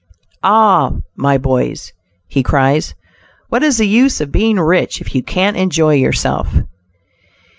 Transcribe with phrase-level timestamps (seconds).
[0.41, 0.93] "Ah!
[1.15, 1.93] my boys,"
[2.27, 2.95] he cries,
[3.49, 6.47] "what is the use of being rich, if you can't enjoy yourself?"